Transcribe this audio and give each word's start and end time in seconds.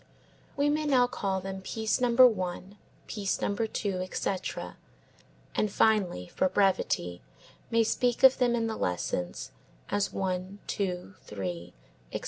We 0.57 0.67
may 0.67 0.87
now 0.87 1.05
call 1.05 1.41
them 1.41 1.61
piece 1.61 2.01
number 2.01 2.25
one; 2.27 2.79
piece 3.05 3.39
number 3.39 3.67
two, 3.67 3.99
etc., 3.99 4.75
and 5.53 5.71
finally, 5.71 6.27
for 6.27 6.49
brevity, 6.49 7.21
may 7.69 7.83
speak 7.83 8.23
of 8.23 8.39
them 8.39 8.55
in 8.55 8.65
the 8.65 8.77
lessons 8.77 9.51
as 9.91 10.11
one, 10.11 10.57
two, 10.65 11.13
three, 11.21 11.75
etc. 12.11 12.19